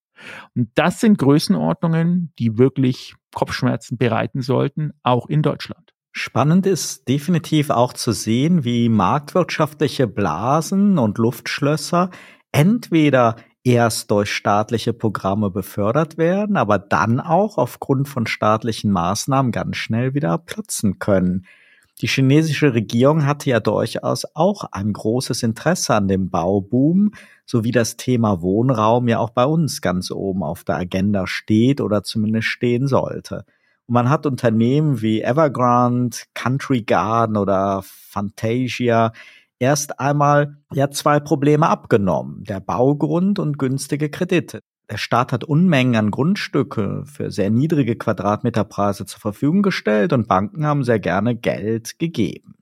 Und 0.54 0.70
das 0.74 1.00
sind 1.00 1.18
Größenordnungen, 1.18 2.32
die 2.38 2.58
wirklich 2.58 3.14
Kopfschmerzen 3.34 3.96
bereiten 3.96 4.42
sollten, 4.42 4.92
auch 5.02 5.28
in 5.28 5.42
Deutschland. 5.42 5.94
Spannend 6.12 6.66
ist 6.66 7.08
definitiv 7.08 7.70
auch 7.70 7.92
zu 7.92 8.12
sehen, 8.12 8.64
wie 8.64 8.88
marktwirtschaftliche 8.88 10.08
Blasen 10.08 10.98
und 10.98 11.18
Luftschlösser 11.18 12.10
entweder 12.52 13.36
erst 13.64 14.10
durch 14.10 14.30
staatliche 14.32 14.92
Programme 14.92 15.50
befördert 15.50 16.16
werden, 16.18 16.56
aber 16.56 16.78
dann 16.78 17.20
auch 17.20 17.58
aufgrund 17.58 18.08
von 18.08 18.26
staatlichen 18.26 18.90
Maßnahmen 18.90 19.52
ganz 19.52 19.76
schnell 19.76 20.14
wieder 20.14 20.38
platzen 20.38 20.98
können. 20.98 21.46
Die 22.00 22.06
chinesische 22.06 22.72
Regierung 22.72 23.26
hatte 23.26 23.50
ja 23.50 23.60
durchaus 23.60 24.24
auch 24.34 24.64
ein 24.72 24.92
großes 24.92 25.42
Interesse 25.42 25.94
an 25.94 26.08
dem 26.08 26.30
Bauboom, 26.30 27.12
so 27.44 27.62
wie 27.62 27.72
das 27.72 27.98
Thema 27.98 28.40
Wohnraum 28.40 29.06
ja 29.06 29.18
auch 29.18 29.30
bei 29.30 29.44
uns 29.44 29.82
ganz 29.82 30.10
oben 30.10 30.42
auf 30.42 30.64
der 30.64 30.76
Agenda 30.76 31.26
steht 31.26 31.82
oder 31.82 32.02
zumindest 32.02 32.48
stehen 32.48 32.86
sollte. 32.86 33.44
Und 33.86 33.94
man 33.94 34.08
hat 34.08 34.24
Unternehmen 34.24 35.02
wie 35.02 35.20
Evergrande, 35.20 36.16
Country 36.32 36.82
Garden 36.82 37.36
oder 37.36 37.82
Fantasia 37.84 39.12
erst 39.60 40.00
einmal 40.00 40.56
ja 40.72 40.90
zwei 40.90 41.20
Probleme 41.20 41.68
abgenommen. 41.68 42.42
Der 42.42 42.58
Baugrund 42.58 43.38
und 43.38 43.58
günstige 43.58 44.10
Kredite. 44.10 44.60
Der 44.90 44.96
Staat 44.96 45.32
hat 45.32 45.44
Unmengen 45.44 45.94
an 45.94 46.10
Grundstücke 46.10 47.04
für 47.06 47.30
sehr 47.30 47.50
niedrige 47.50 47.94
Quadratmeterpreise 47.94 49.06
zur 49.06 49.20
Verfügung 49.20 49.62
gestellt 49.62 50.12
und 50.12 50.26
Banken 50.26 50.66
haben 50.66 50.82
sehr 50.82 50.98
gerne 50.98 51.36
Geld 51.36 52.00
gegeben. 52.00 52.56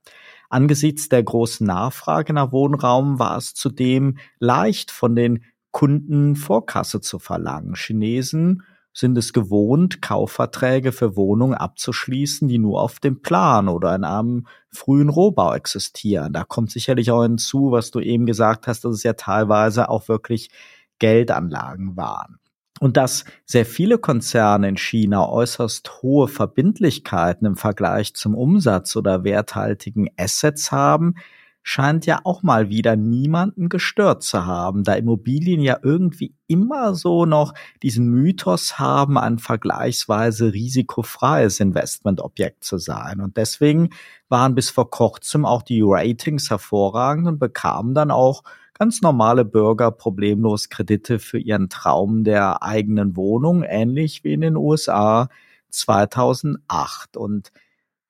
Angesichts 0.51 1.09
der 1.09 1.23
großen 1.23 1.67
Nachfrage 1.67 2.35
nach 2.35 2.53
Wohnraum 2.53 3.19
war 3.19 3.39
es 3.39 3.55
zudem 3.55 4.19
leicht 4.39 4.91
von 4.91 5.15
den 5.15 5.45
Kunden 5.71 6.37
Vorkasse 6.37 7.01
zu 7.01 7.19
verlangen. 7.19 7.75
Chinesen 7.75 8.63
sind 8.99 9.17
es 9.17 9.33
gewohnt, 9.33 10.03
Kaufverträge 10.03 10.91
für 10.91 11.15
Wohnungen 11.15 11.55
abzuschließen, 11.55 12.49
die 12.49 12.59
nur 12.59 12.83
auf 12.83 12.99
dem 12.99 13.23
Plan 13.23 13.69
oder 13.69 13.95
in 13.95 14.03
einem 14.03 14.49
frühen 14.73 15.09
Rohbau 15.09 15.55
existieren. 15.55 16.33
Da 16.33 16.43
kommt 16.43 16.73
sicherlich 16.73 17.13
auch 17.13 17.23
hinzu, 17.23 17.71
was 17.71 17.93
du 17.93 18.01
eben 18.01 18.27
gesagt 18.27 18.67
hast, 18.67 18.85
dass 18.85 18.97
es 18.97 19.05
ja 19.05 19.13
teilweise 19.13 19.89
auch 19.89 20.09
wirklich 20.09 20.51
Geldanlagen 20.99 21.97
waren. 21.97 22.41
Und 22.81 22.97
dass 22.97 23.25
sehr 23.45 23.67
viele 23.67 23.99
Konzerne 23.99 24.69
in 24.69 24.77
China 24.77 25.29
äußerst 25.29 26.03
hohe 26.03 26.27
Verbindlichkeiten 26.27 27.47
im 27.47 27.55
Vergleich 27.55 28.15
zum 28.15 28.35
Umsatz 28.35 28.97
oder 28.97 29.23
werthaltigen 29.23 30.09
Assets 30.17 30.73
haben, 30.73 31.15
scheint 31.69 32.07
ja 32.07 32.21
auch 32.25 32.43
mal 32.43 32.71
wieder 32.71 32.97
niemanden 32.97 33.69
gestört 33.69 34.23
zu 34.23 34.47
haben, 34.47 34.85
da 34.85 34.95
Immobilien 34.95 35.61
ja 35.61 35.79
irgendwie 35.83 36.35
immer 36.47 36.95
so 36.95 37.27
noch 37.27 37.53
diesen 37.83 38.09
Mythos 38.09 38.79
haben, 38.79 39.19
ein 39.19 39.39
vergleichsweise 39.39 40.55
risikofreies 40.55 41.61
Investmentobjekt 41.61 42.65
zu 42.65 42.79
sein. 42.79 43.21
Und 43.21 43.37
deswegen 43.37 43.91
waren 44.31 44.55
bis 44.55 44.71
vor 44.71 44.89
kurzem 44.89 45.45
auch 45.45 45.61
die 45.61 45.83
Ratings 45.85 46.49
hervorragend 46.49 47.29
und 47.29 47.39
bekamen 47.39 47.93
dann 47.93 48.11
auch 48.11 48.45
ganz 48.73 49.03
normale 49.03 49.45
Bürger 49.45 49.91
problemlos 49.91 50.71
Kredite 50.71 51.19
für 51.19 51.39
ihren 51.39 51.69
Traum 51.69 52.25
der 52.25 52.63
eigenen 52.63 53.15
Wohnung, 53.15 53.63
ähnlich 53.63 54.25
wie 54.25 54.33
in 54.33 54.41
den 54.41 54.57
USA 54.57 55.29
2008. 55.69 57.19
Und 57.19 57.53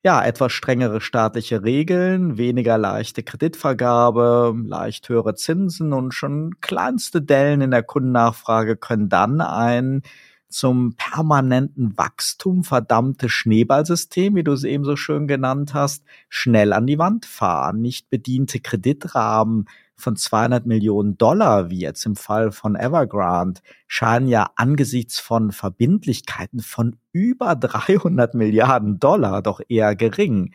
ja, 0.03 0.23
etwas 0.23 0.53
strengere 0.53 1.01
staatliche 1.01 1.63
Regeln, 1.63 2.37
weniger 2.37 2.77
leichte 2.77 3.21
Kreditvergabe, 3.21 4.55
leicht 4.65 5.09
höhere 5.09 5.35
Zinsen 5.35 5.91
und 5.91 6.13
schon 6.13 6.61
kleinste 6.61 7.21
Dellen 7.21 7.61
in 7.61 7.71
der 7.71 7.83
Kundennachfrage 7.83 8.77
können 8.77 9.09
dann 9.09 9.41
ein 9.41 10.03
zum 10.47 10.95
permanenten 10.95 11.97
Wachstum 11.97 12.63
verdammte 12.63 13.29
Schneeballsystem, 13.29 14.35
wie 14.35 14.43
du 14.43 14.53
es 14.53 14.63
eben 14.63 14.83
so 14.83 14.95
schön 14.95 15.27
genannt 15.27 15.73
hast, 15.73 16.03
schnell 16.27 16.73
an 16.73 16.87
die 16.87 16.97
Wand 16.97 17.25
fahren. 17.25 17.81
Nicht 17.81 18.09
bediente 18.09 18.59
Kreditrahmen 18.59 19.67
von 19.99 20.15
200 20.15 20.65
Millionen 20.65 21.17
Dollar, 21.17 21.69
wie 21.69 21.79
jetzt 21.79 22.05
im 22.05 22.15
Fall 22.15 22.51
von 22.51 22.75
Evergrande, 22.75 23.61
scheinen 23.87 24.27
ja 24.27 24.49
angesichts 24.55 25.19
von 25.19 25.51
Verbindlichkeiten 25.51 26.61
von 26.61 26.97
über 27.11 27.55
300 27.55 28.33
Milliarden 28.33 28.99
Dollar 28.99 29.41
doch 29.41 29.61
eher 29.67 29.95
gering. 29.95 30.53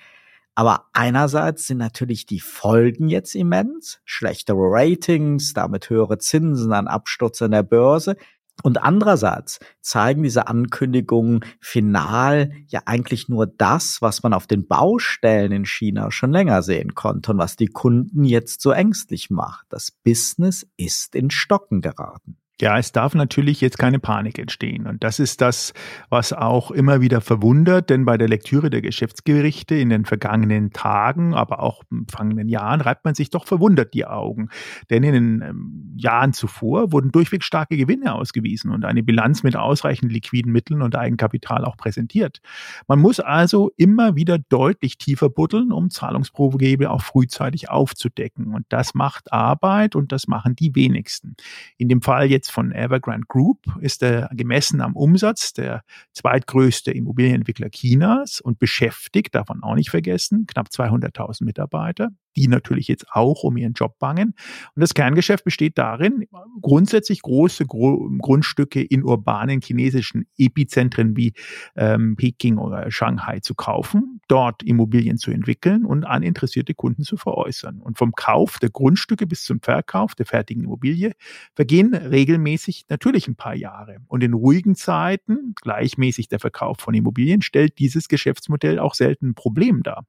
Aber 0.57 0.87
einerseits 0.93 1.67
sind 1.67 1.79
natürlich 1.79 2.27
die 2.27 2.39
Folgen 2.39 3.09
jetzt 3.09 3.35
immens, 3.35 4.01
schlechtere 4.05 4.57
Ratings, 4.59 5.53
damit 5.53 5.91
höhere 5.91 6.19
Zinsen 6.19 6.73
an 6.73 6.87
Absturz 6.87 7.43
an 7.43 7.51
der 7.51 7.65
Börse. 7.65 8.17
Und 8.63 8.83
andererseits 8.83 9.59
zeigen 9.81 10.23
diese 10.23 10.47
Ankündigungen 10.47 11.45
final 11.61 12.53
ja 12.69 12.83
eigentlich 12.87 13.29
nur 13.29 13.47
das, 13.47 14.01
was 14.01 14.23
man 14.23 14.33
auf 14.33 14.47
den 14.47 14.67
Baustellen 14.67 15.53
in 15.53 15.65
China 15.65 16.11
schon 16.11 16.33
länger 16.33 16.63
sehen 16.63 16.95
konnte 16.95 17.33
und 17.33 17.39
was 17.39 17.57
die 17.57 17.67
Kunden 17.67 18.25
jetzt 18.25 18.63
so 18.63 18.71
ängstlich 18.71 19.29
macht. 19.31 19.67
Das 19.71 19.91
Business 19.91 20.67
ist 20.77 21.15
in 21.15 21.31
Stocken 21.31 21.83
geraten. 21.83 22.39
Ja, 22.61 22.79
es 22.79 22.93
darf 22.93 23.17
natürlich 23.17 23.61
jetzt 23.61 23.79
keine 23.79 23.99
Panik 23.99 24.39
entstehen. 24.39 24.87
Und 24.87 25.03
das 25.03 25.19
ist 25.19 25.41
das, 25.41 25.73
was 26.09 26.33
auch 26.33 26.71
immer 26.71 27.01
wieder 27.01 27.21
verwundert, 27.21 27.91
denn 27.91 28.05
bei 28.05 28.17
der 28.17 28.29
Lektüre 28.29 28.71
der 28.71 28.81
Geschäftsgerichte 28.81 29.75
in 29.75 29.89
den 29.89 30.05
vergangenen 30.05 30.71
Tagen, 30.71 31.35
aber 31.35 31.61
auch 31.61 31.83
im 31.91 32.07
vergangenen 32.07 32.49
Jahren, 32.49 32.81
reibt 32.81 33.05
man 33.05 33.17
sich 33.17 33.31
doch 33.31 33.47
verwundert 33.47 33.93
die 33.93 34.07
Augen. 34.07 34.51
Denn 34.89 35.03
in 35.03 35.13
den 35.15 35.43
ähm, 35.43 35.95
Jahren 35.97 36.33
zuvor 36.33 36.93
wurden 36.93 37.11
durchweg 37.11 37.43
starke 37.43 37.77
Gewinne 37.77 38.15
ausgewiesen 38.15 38.71
und 38.71 38.85
eine 38.85 39.03
Bilanz 39.03 39.43
mit 39.43 39.57
ausreichend 39.57 40.13
liquiden 40.13 40.53
Mitteln 40.53 40.81
und 40.81 40.95
Eigenkapital 40.95 41.65
auch 41.65 41.77
präsentiert. 41.77 42.39
Man 42.87 43.01
muss 43.01 43.19
also 43.19 43.73
immer 43.77 44.15
wieder 44.15 44.39
deutlich 44.39 44.97
tiefer 44.97 45.29
buddeln, 45.29 45.73
um 45.73 45.91
Zahlungsprobleme 45.91 46.89
auch 46.89 47.03
frühzeitig 47.03 47.69
aufzudecken. 47.69 48.55
Und 48.55 48.65
das 48.69 48.95
macht 48.95 49.33
Arbeit 49.33 49.97
und 49.97 50.13
das 50.13 50.29
machen 50.29 50.55
die 50.55 50.77
wenigsten. 50.77 51.35
In 51.79 51.89
dem 51.89 52.01
Fall 52.01 52.31
jetzt 52.31 52.44
von 52.51 52.73
Evergrande 52.73 53.27
Group 53.29 53.59
ist 53.81 54.03
er 54.03 54.29
gemessen 54.33 54.81
am 54.81 54.97
Umsatz 54.97 55.53
der 55.53 55.83
zweitgrößte 56.13 56.91
Immobilienentwickler 56.93 57.71
Chinas 57.71 58.41
und 58.41 58.59
beschäftigt, 58.59 59.35
man 59.49 59.63
auch 59.63 59.75
nicht 59.75 59.91
vergessen, 59.91 60.47
knapp 60.47 60.69
200.000 60.69 61.45
Mitarbeiter 61.45 62.11
die 62.37 62.49
natürlich 62.49 62.89
jetzt 62.89 63.07
auch 63.11 63.43
um 63.43 63.57
ihren 63.57 63.73
Job 63.75 63.99
bangen. 63.99 64.35
Und 64.75 64.81
das 64.81 64.95
Kerngeschäft 64.95 65.45
besteht 65.45 65.79
darin, 65.79 66.27
grundsätzlich 66.61 67.23
große 67.23 67.67
Gro 67.67 68.11
Grundstücke 68.19 68.83
in 68.83 69.05
urbanen 69.05 69.61
chinesischen 69.61 70.27
Epizentren 70.37 71.17
wie 71.17 71.33
ähm, 71.77 72.17
Peking 72.17 72.59
oder 72.59 72.91
Shanghai 72.91 73.41
zu 73.41 73.55
kaufen, 73.55 74.21
dort 74.29 74.63
Immobilien 74.63 75.19
zu 75.19 75.31
entwickeln 75.31 75.85
und 75.85 76.05
an 76.05 76.23
interessierte 76.23 76.75
Kunden 76.75 77.03
zu 77.03 77.17
veräußern. 77.17 77.81
Und 77.81 77.99
vom 77.99 78.13
Kauf 78.13 78.59
der 78.59 78.71
Grundstücke 78.71 79.27
bis 79.27 79.45
zum 79.45 79.61
Verkauf 79.61 80.15
der 80.15 80.27
fertigen 80.27 80.65
Immobilie 80.65 81.13
vergehen 81.55 81.95
regelmäßig 81.95 82.87
natürlich 82.89 83.29
ein 83.29 83.37
paar 83.37 83.55
Jahre. 83.55 83.99
Und 84.07 84.23
in 84.23 84.33
ruhigen 84.33 84.75
Zeiten, 84.75 85.55
gleichmäßig 85.61 86.29
der 86.29 86.41
Verkauf 86.41 86.79
von 86.79 86.95
Immobilien, 86.95 87.43
stellt 87.43 87.79
dieses 87.79 88.09
Geschäftsmodell 88.09 88.79
auch 88.79 88.95
selten 88.95 89.31
ein 89.31 89.35
Problem 89.35 89.83
dar. 89.83 90.07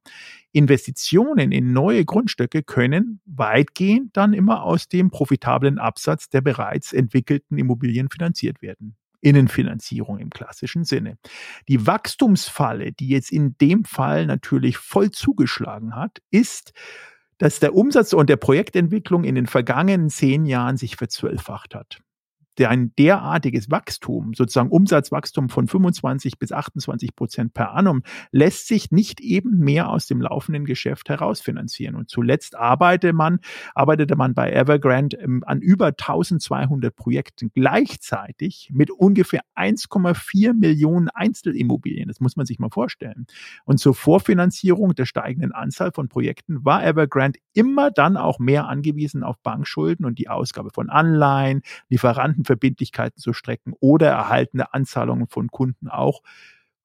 Investitionen 0.52 1.52
in 1.52 1.72
neue 1.72 2.06
Grundstücke 2.16 2.62
können 2.62 3.20
weitgehend 3.26 4.16
dann 4.16 4.32
immer 4.32 4.62
aus 4.62 4.88
dem 4.88 5.10
profitablen 5.10 5.78
Absatz 5.78 6.30
der 6.30 6.40
bereits 6.40 6.94
entwickelten 6.94 7.58
Immobilien 7.58 8.08
finanziert 8.08 8.62
werden. 8.62 8.96
Innenfinanzierung 9.20 10.18
im 10.18 10.30
klassischen 10.30 10.84
Sinne. 10.84 11.18
Die 11.68 11.86
Wachstumsfalle, 11.86 12.92
die 12.92 13.08
jetzt 13.08 13.30
in 13.30 13.58
dem 13.58 13.84
Fall 13.84 14.24
natürlich 14.24 14.78
voll 14.78 15.10
zugeschlagen 15.10 15.94
hat, 15.94 16.22
ist, 16.30 16.72
dass 17.36 17.60
der 17.60 17.74
Umsatz 17.74 18.14
und 18.14 18.30
der 18.30 18.36
Projektentwicklung 18.36 19.24
in 19.24 19.34
den 19.34 19.46
vergangenen 19.46 20.08
zehn 20.08 20.46
Jahren 20.46 20.78
sich 20.78 20.96
verzwölffacht 20.96 21.74
hat 21.74 22.00
ein 22.64 22.94
derartiges 22.96 23.70
Wachstum, 23.70 24.32
sozusagen 24.34 24.70
Umsatzwachstum 24.70 25.50
von 25.50 25.68
25 25.68 26.38
bis 26.38 26.52
28 26.52 27.14
Prozent 27.14 27.52
per 27.52 27.72
annum, 27.72 28.02
lässt 28.32 28.66
sich 28.66 28.90
nicht 28.90 29.20
eben 29.20 29.58
mehr 29.58 29.90
aus 29.90 30.06
dem 30.06 30.22
laufenden 30.22 30.64
Geschäft 30.64 31.10
herausfinanzieren. 31.10 31.94
Und 31.94 32.08
zuletzt 32.08 32.56
arbeitete 32.56 33.12
man, 33.12 33.40
arbeitete 33.74 34.16
man 34.16 34.34
bei 34.34 34.52
Evergrande 34.52 35.18
ähm, 35.18 35.44
an 35.46 35.60
über 35.60 35.88
1200 35.88 36.96
Projekten 36.96 37.50
gleichzeitig 37.52 38.70
mit 38.72 38.90
ungefähr 38.90 39.42
1,4 39.54 40.54
Millionen 40.54 41.08
Einzelimmobilien. 41.10 42.08
Das 42.08 42.20
muss 42.20 42.36
man 42.36 42.46
sich 42.46 42.58
mal 42.58 42.70
vorstellen. 42.70 43.26
Und 43.64 43.78
zur 43.78 43.94
Vorfinanzierung 43.94 44.94
der 44.94 45.04
steigenden 45.04 45.52
Anzahl 45.52 45.92
von 45.92 46.08
Projekten 46.08 46.64
war 46.64 46.84
Evergrande 46.84 47.38
immer 47.52 47.90
dann 47.90 48.16
auch 48.16 48.38
mehr 48.38 48.68
angewiesen 48.68 49.22
auf 49.22 49.38
Bankschulden 49.42 50.06
und 50.06 50.18
die 50.18 50.28
Ausgabe 50.28 50.70
von 50.72 50.88
Anleihen, 50.88 51.62
Lieferanten 51.88 52.45
Verbindlichkeiten 52.46 53.20
zu 53.20 53.32
strecken 53.32 53.74
oder 53.80 54.08
erhaltene 54.08 54.72
Anzahlungen 54.72 55.28
von 55.28 55.48
Kunden 55.48 55.88
auch 55.88 56.22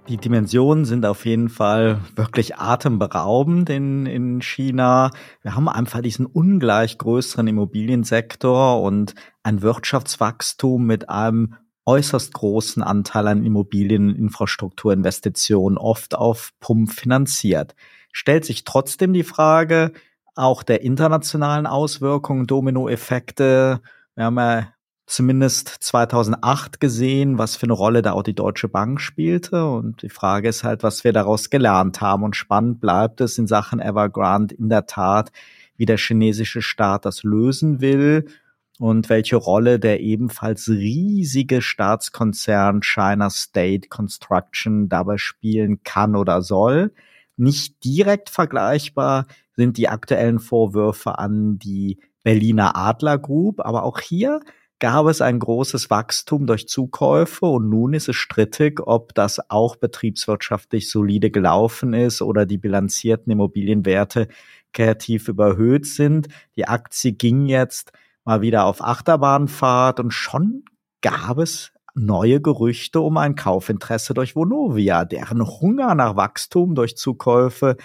Die 0.08 0.18
Dimensionen 0.18 0.86
sind 0.86 1.04
auf 1.04 1.26
jeden 1.26 1.50
Fall 1.50 2.00
wirklich 2.16 2.58
atemberaubend 2.58 3.72
in, 3.72 4.06
in 4.06 4.40
China. 4.40 5.10
Wir 5.42 5.56
haben 5.56 5.68
einfach 5.68 6.02
diesen 6.02 6.28
ungleich 6.28 7.00
größeren 7.00 7.48
Immobiliensektor 7.48 8.84
und 8.84 9.16
ein 9.42 9.64
Wirtschaftswachstum 9.64 10.86
mit 10.86 11.10
einem 11.10 11.56
äußerst 11.86 12.34
großen 12.34 12.84
Anteil 12.84 13.28
an 13.28 13.44
Immobilieninfrastrukturinvestitionen, 13.44 15.80
oft 15.80 16.14
auf 16.14 16.52
Pump 16.60 16.92
finanziert. 16.92 17.74
Stellt 18.12 18.46
sich 18.46 18.64
trotzdem 18.64 19.12
die 19.12 19.24
Frage 19.24 19.92
auch 20.36 20.62
der 20.62 20.84
internationalen 20.84 21.66
Auswirkungen, 21.66 22.46
Dominoeffekte. 22.46 23.82
Wir 24.14 24.24
haben 24.24 24.38
ja 24.38 24.68
zumindest 25.08 25.70
2008 25.70 26.80
gesehen, 26.80 27.38
was 27.38 27.56
für 27.56 27.66
eine 27.66 27.74
Rolle 27.74 28.02
da 28.02 28.14
auch 28.14 28.24
die 28.24 28.34
Deutsche 28.34 28.68
Bank 28.68 29.00
spielte. 29.00 29.66
Und 29.66 30.02
die 30.02 30.10
Frage 30.10 30.50
ist 30.50 30.64
halt, 30.64 30.84
was 30.84 31.04
wir 31.04 31.14
daraus 31.14 31.50
gelernt 31.50 32.02
haben. 32.02 32.24
Und 32.24 32.36
spannend 32.36 32.82
bleibt 32.82 33.22
es 33.22 33.38
in 33.38 33.48
Sachen 33.48 33.80
Evergrande 33.80 34.56
in 34.56 34.70
der 34.70 34.86
Tat, 34.88 35.32
wie 35.78 35.86
der 35.86 35.98
chinesische 35.98 36.62
Staat 36.62 37.06
das 37.06 37.24
lösen 37.24 37.82
will 37.82 38.26
und 38.80 39.10
welche 39.10 39.36
Rolle 39.38 39.80
der 39.80 40.02
ebenfalls 40.02 40.68
riesige 40.68 41.62
Staatskonzern 41.62 42.82
China 42.82 43.30
State 43.30 43.90
Construction 43.90 44.90
dabei 44.90 45.18
spielen 45.18 45.82
kann 45.84 46.16
oder 46.16 46.42
soll. 46.42 46.94
Nicht 47.38 47.84
direkt 47.84 48.30
vergleichbar 48.30 49.28
sind 49.56 49.78
die 49.78 49.88
aktuellen 49.88 50.40
Vorwürfe 50.40 51.18
an 51.20 51.58
die 51.60 52.00
Berliner 52.24 52.76
Adler 52.76 53.18
Group, 53.18 53.62
aber 53.62 53.84
auch 53.84 54.00
hier 54.00 54.42
gab 54.80 55.08
es 55.08 55.22
ein 55.22 55.40
großes 55.40 55.90
Wachstum 55.90 56.48
durch 56.48 56.68
Zukäufe 56.68 57.46
und 57.46 57.70
nun 57.70 57.94
ist 57.94 58.10
es 58.10 58.16
strittig, 58.16 58.82
ob 58.86 59.14
das 59.16 59.50
auch 59.50 59.78
betriebswirtschaftlich 59.78 60.90
solide 60.90 61.32
gelaufen 61.32 61.94
ist 61.94 62.22
oder 62.22 62.46
die 62.46 62.58
bilanzierten 62.58 63.32
Immobilienwerte 63.32 64.28
kreativ 64.74 65.30
überhöht 65.30 65.86
sind. 65.86 66.28
Die 66.58 66.68
Aktie 66.68 67.14
ging 67.14 67.46
jetzt 67.46 67.94
mal 68.26 68.42
wieder 68.42 68.66
auf 68.66 68.82
Achterbahnfahrt 68.82 70.00
und 70.00 70.12
schon 70.12 70.66
gab 71.02 71.38
es 71.38 71.72
neue 71.94 72.42
Gerüchte 72.42 73.00
um 73.00 73.18
ein 73.18 73.36
Kaufinteresse 73.36 74.14
durch 74.14 74.36
Vonovia, 74.36 75.06
deren 75.06 75.46
Hunger 75.48 75.96
nach 75.96 76.18
Wachstum 76.18 76.76
durch 76.76 76.98
Zukäufe 76.98 77.78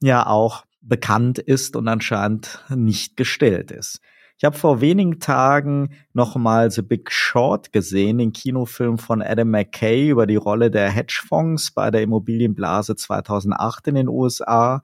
ja 0.00 0.26
auch 0.26 0.64
bekannt 0.80 1.38
ist 1.38 1.76
und 1.76 1.88
anscheinend 1.88 2.64
nicht 2.70 3.16
gestillt 3.16 3.72
ist. 3.72 4.00
Ich 4.40 4.44
habe 4.46 4.56
vor 4.56 4.80
wenigen 4.80 5.20
Tagen 5.20 5.90
nochmal 6.14 6.70
The 6.70 6.80
Big 6.80 7.12
Short 7.12 7.74
gesehen, 7.74 8.16
den 8.16 8.32
Kinofilm 8.32 8.96
von 8.96 9.20
Adam 9.20 9.50
McKay 9.50 10.08
über 10.08 10.26
die 10.26 10.36
Rolle 10.36 10.70
der 10.70 10.88
Hedgefonds 10.88 11.72
bei 11.72 11.90
der 11.90 12.00
Immobilienblase 12.00 12.96
2008 12.96 13.88
in 13.88 13.96
den 13.96 14.08
USA. 14.08 14.80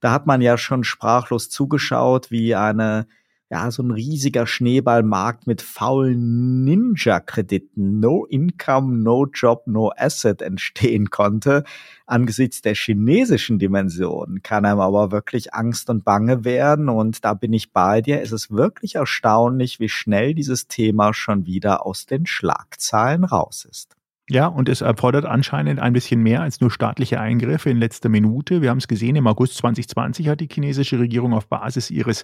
Da 0.00 0.12
hat 0.12 0.26
man 0.26 0.42
ja 0.42 0.58
schon 0.58 0.84
sprachlos 0.84 1.48
zugeschaut, 1.48 2.30
wie 2.30 2.54
eine 2.54 3.06
ja, 3.52 3.70
so 3.70 3.82
ein 3.82 3.90
riesiger 3.90 4.46
Schneeballmarkt 4.46 5.46
mit 5.46 5.60
faulen 5.60 6.64
Ninja-Krediten, 6.64 8.00
no 8.00 8.24
income, 8.24 8.96
no 8.96 9.26
job, 9.26 9.64
no 9.66 9.92
asset 9.94 10.40
entstehen 10.40 11.10
konnte. 11.10 11.62
Angesichts 12.06 12.62
der 12.62 12.74
chinesischen 12.74 13.58
Dimension 13.58 14.42
kann 14.42 14.64
einem 14.64 14.80
aber 14.80 15.12
wirklich 15.12 15.52
Angst 15.52 15.90
und 15.90 16.02
Bange 16.02 16.46
werden. 16.46 16.88
Und 16.88 17.26
da 17.26 17.34
bin 17.34 17.52
ich 17.52 17.72
bei 17.72 18.00
dir. 18.00 18.22
Es 18.22 18.32
ist 18.32 18.50
wirklich 18.50 18.94
erstaunlich, 18.94 19.80
wie 19.80 19.90
schnell 19.90 20.34
dieses 20.34 20.66
Thema 20.66 21.12
schon 21.12 21.44
wieder 21.44 21.84
aus 21.84 22.06
den 22.06 22.24
Schlagzeilen 22.24 23.24
raus 23.24 23.66
ist. 23.70 23.96
Ja, 24.30 24.46
und 24.46 24.68
es 24.68 24.82
erfordert 24.82 25.24
anscheinend 25.24 25.80
ein 25.80 25.92
bisschen 25.92 26.22
mehr 26.22 26.42
als 26.42 26.60
nur 26.60 26.70
staatliche 26.70 27.20
Eingriffe 27.20 27.70
in 27.70 27.78
letzter 27.78 28.08
Minute. 28.08 28.62
Wir 28.62 28.70
haben 28.70 28.78
es 28.78 28.86
gesehen, 28.86 29.16
im 29.16 29.26
August 29.26 29.56
2020 29.56 30.28
hat 30.28 30.40
die 30.40 30.48
chinesische 30.50 31.00
Regierung 31.00 31.34
auf 31.34 31.48
Basis 31.48 31.90
ihres 31.90 32.22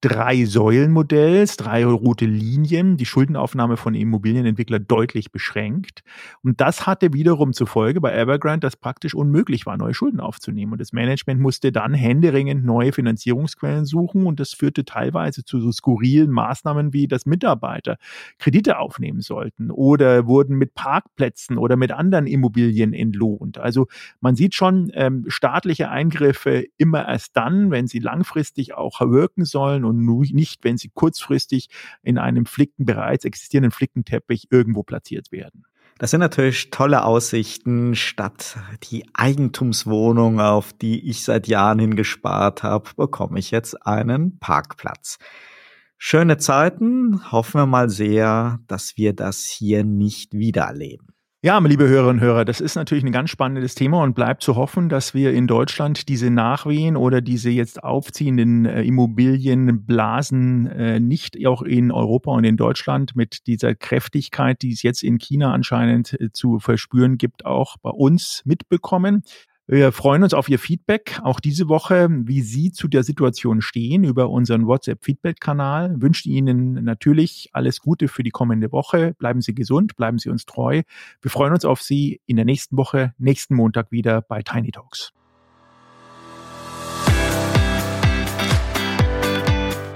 Drei-Säulen-Modells, 0.00 1.58
drei 1.58 1.84
rote 1.84 2.24
Linien, 2.24 2.96
die 2.96 3.04
Schuldenaufnahme 3.04 3.76
von 3.76 3.94
Immobilienentwicklern 3.94 4.86
deutlich 4.88 5.32
beschränkt. 5.32 6.02
Und 6.42 6.62
das 6.62 6.86
hatte 6.86 7.12
wiederum 7.12 7.52
zur 7.52 7.66
Folge 7.66 8.00
bei 8.00 8.14
Evergrande, 8.14 8.64
dass 8.66 8.76
praktisch 8.76 9.14
unmöglich 9.14 9.66
war, 9.66 9.76
neue 9.76 9.94
Schulden 9.94 10.20
aufzunehmen. 10.20 10.72
Und 10.72 10.80
das 10.80 10.92
Management 10.92 11.40
musste 11.42 11.72
dann 11.72 11.92
händeringend 11.92 12.64
neue 12.64 12.92
Finanzierungsquellen 12.92 13.84
suchen 13.84 14.26
und 14.26 14.40
das 14.40 14.54
führte 14.54 14.86
teilweise 14.86 15.44
zu 15.44 15.60
so 15.60 15.70
skurrilen 15.72 16.30
Maßnahmen 16.30 16.94
wie, 16.94 17.06
dass 17.06 17.26
Mitarbeiter 17.26 17.98
Kredite 18.38 18.78
aufnehmen 18.78 19.20
sollten 19.20 19.70
oder 19.70 20.26
wurden 20.26 20.56
mit 20.56 20.74
Parkplätzen 20.74 21.33
Plätzen 21.34 21.58
oder 21.58 21.76
mit 21.76 21.92
anderen 21.92 22.26
Immobilien 22.26 22.92
entlohnt. 22.92 23.58
Also 23.58 23.88
man 24.20 24.36
sieht 24.36 24.54
schon 24.54 24.90
ähm, 24.94 25.24
staatliche 25.28 25.90
Eingriffe 25.90 26.64
immer 26.76 27.06
erst 27.08 27.36
dann, 27.36 27.70
wenn 27.70 27.86
sie 27.86 27.98
langfristig 27.98 28.74
auch 28.74 29.00
wirken 29.00 29.44
sollen 29.44 29.84
und 29.84 30.04
nicht, 30.04 30.64
wenn 30.64 30.78
sie 30.78 30.90
kurzfristig 30.94 31.68
in 32.02 32.18
einem 32.18 32.46
Flicken 32.46 32.86
bereits 32.86 33.24
existierenden 33.24 33.72
Flickenteppich 33.72 34.48
irgendwo 34.50 34.82
platziert 34.82 35.32
werden. 35.32 35.64
Das 35.98 36.10
sind 36.10 36.20
natürlich 36.20 36.70
tolle 36.70 37.04
Aussichten. 37.04 37.94
Statt 37.94 38.56
die 38.84 39.04
Eigentumswohnung, 39.14 40.40
auf 40.40 40.72
die 40.72 41.08
ich 41.08 41.22
seit 41.24 41.46
Jahren 41.46 41.78
hingespart 41.78 42.62
habe, 42.62 42.90
bekomme 42.96 43.38
ich 43.38 43.50
jetzt 43.50 43.86
einen 43.86 44.38
Parkplatz. 44.38 45.18
Schöne 45.98 46.36
Zeiten. 46.36 47.30
Hoffen 47.30 47.60
wir 47.60 47.66
mal 47.66 47.88
sehr, 47.88 48.58
dass 48.66 48.96
wir 48.96 49.12
das 49.14 49.44
hier 49.44 49.84
nicht 49.84 50.34
wieder 50.34 50.62
erleben. 50.62 51.13
Ja, 51.44 51.58
liebe 51.58 51.86
Hörerinnen 51.86 52.20
und 52.20 52.26
Hörer, 52.26 52.46
das 52.46 52.62
ist 52.62 52.74
natürlich 52.74 53.04
ein 53.04 53.12
ganz 53.12 53.28
spannendes 53.28 53.74
Thema 53.74 54.02
und 54.02 54.14
bleibt 54.14 54.42
zu 54.42 54.56
hoffen, 54.56 54.88
dass 54.88 55.12
wir 55.12 55.34
in 55.34 55.46
Deutschland 55.46 56.08
diese 56.08 56.30
Nachwehen 56.30 56.96
oder 56.96 57.20
diese 57.20 57.50
jetzt 57.50 57.84
aufziehenden 57.84 58.64
äh, 58.64 58.80
Immobilienblasen 58.80 60.66
äh, 60.68 61.00
nicht 61.00 61.36
auch 61.46 61.60
in 61.60 61.92
Europa 61.92 62.30
und 62.30 62.44
in 62.44 62.56
Deutschland 62.56 63.14
mit 63.14 63.46
dieser 63.46 63.74
Kräftigkeit, 63.74 64.62
die 64.62 64.72
es 64.72 64.82
jetzt 64.82 65.02
in 65.02 65.18
China 65.18 65.52
anscheinend 65.52 66.18
äh, 66.18 66.32
zu 66.32 66.60
verspüren 66.60 67.18
gibt, 67.18 67.44
auch 67.44 67.76
bei 67.76 67.90
uns 67.90 68.40
mitbekommen. 68.46 69.22
Wir 69.66 69.92
freuen 69.92 70.22
uns 70.22 70.34
auf 70.34 70.50
Ihr 70.50 70.58
Feedback, 70.58 71.18
auch 71.22 71.40
diese 71.40 71.68
Woche, 71.68 72.08
wie 72.10 72.42
Sie 72.42 72.70
zu 72.70 72.86
der 72.86 73.02
Situation 73.02 73.62
stehen 73.62 74.04
über 74.04 74.28
unseren 74.28 74.66
WhatsApp-Feedback-Kanal. 74.66 76.02
Wünschen 76.02 76.30
Ihnen 76.30 76.84
natürlich 76.84 77.48
alles 77.54 77.80
Gute 77.80 78.08
für 78.08 78.22
die 78.22 78.30
kommende 78.30 78.72
Woche. 78.72 79.14
Bleiben 79.14 79.40
Sie 79.40 79.54
gesund, 79.54 79.96
bleiben 79.96 80.18
Sie 80.18 80.28
uns 80.28 80.44
treu. 80.44 80.82
Wir 81.22 81.30
freuen 81.30 81.54
uns 81.54 81.64
auf 81.64 81.80
Sie 81.80 82.20
in 82.26 82.36
der 82.36 82.44
nächsten 82.44 82.76
Woche, 82.76 83.14
nächsten 83.16 83.54
Montag 83.54 83.90
wieder 83.90 84.20
bei 84.20 84.42
Tiny 84.42 84.70
Talks. 84.70 85.12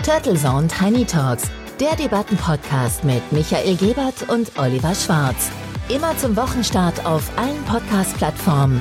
Turtle 0.03 0.37
Zone 0.37 0.69
Tiny 0.69 1.05
Talks, 1.05 1.51
der 1.79 1.95
Debattenpodcast 1.95 3.05
mit 3.05 3.21
Michael 3.33 3.77
Gebert 3.77 4.31
und 4.31 4.59
Oliver 4.59 4.95
Schwarz. 4.95 5.53
Immer 5.95 6.17
zum 6.17 6.37
Wochenstart 6.37 7.05
auf 7.05 7.31
allen 7.37 7.63
Podcast-Plattformen 7.65 8.81